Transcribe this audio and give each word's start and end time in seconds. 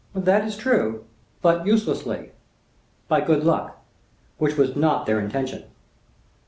"That 0.15 0.43
is 0.45 0.57
true;—but 0.57 1.67
uselessly, 1.67 2.31
by 3.07 3.21
good 3.21 3.43
luck,—which 3.43 4.57
was 4.57 4.75
not 4.75 5.05
their 5.05 5.19
intention." 5.19 5.65